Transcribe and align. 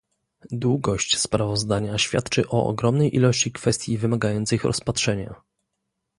Długość 0.51 1.17
sprawozdania 1.17 1.97
świadczy 1.97 2.49
o 2.49 2.65
ogromnej 2.67 3.15
ilości 3.15 3.51
kwestii 3.51 3.97
wymagających 3.97 4.63
rozpatrzenia 4.63 5.35